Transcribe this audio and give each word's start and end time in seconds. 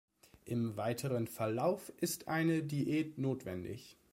Im 0.45 0.77
weiteren 0.77 1.27
Verlauf 1.27 1.93
ist 1.99 2.27
eine 2.27 2.63
Diät 2.63 3.19
notwendig. 3.19 3.97